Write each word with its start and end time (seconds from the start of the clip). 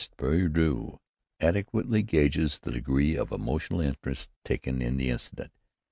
Il 0.01 0.05
est 0.05 0.17
perdu!" 0.49 0.97
adequately 1.39 2.01
gauges 2.01 2.59
the 2.63 2.71
degree 2.71 3.15
of 3.15 3.31
emotional 3.31 3.81
interest 3.81 4.31
taken 4.43 4.81
in 4.81 4.97
the 4.97 5.11
incident. 5.11 5.51